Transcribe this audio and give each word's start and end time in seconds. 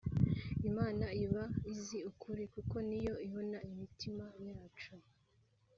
Imana 0.69 1.05
iba 1.25 1.43
izi 1.71 1.97
ukuri 2.09 2.43
kuko 2.53 2.75
niyo 2.87 3.13
ibona 3.27 3.57
imitima 3.69 4.25
yacu 4.47 4.93